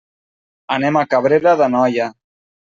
[0.75, 2.09] Anem a Cabrera d'Anoia.